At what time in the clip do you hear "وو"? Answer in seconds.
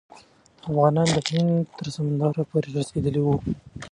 3.23-3.35